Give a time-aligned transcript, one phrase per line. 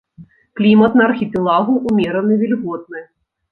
[0.59, 3.07] Клімат на архіпелагу умераны, вільготны.